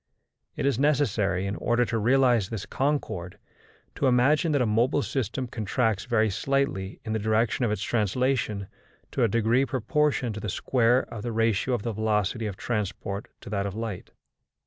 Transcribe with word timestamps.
It 0.55 0.65
is 0.65 0.79
necessary, 0.79 1.45
in 1.45 1.55
order 1.57 1.85
to 1.85 1.99
realise 1.99 2.49
this 2.49 2.65
concord, 2.65 3.37
to 3.93 4.07
imagine 4.07 4.51
that 4.53 4.61
a 4.63 4.65
mobile 4.65 5.03
system 5.03 5.45
contracts 5.47 6.05
very 6.05 6.31
slightly 6.31 6.99
in 7.05 7.13
the 7.13 7.19
direction 7.19 7.65
of 7.65 7.69
its 7.69 7.83
translation 7.83 8.65
to 9.11 9.23
a 9.23 9.27
degree 9.27 9.63
proportioned 9.63 10.33
to 10.33 10.41
the 10.41 10.49
square 10.49 11.03
of 11.13 11.21
the 11.21 11.31
ratio 11.31 11.75
of 11.75 11.83
the 11.83 11.93
velocity 11.93 12.47
of 12.47 12.57
transport 12.57 13.27
to 13.41 13.49
that 13.51 13.67
of 13.67 13.75
light. 13.75 14.09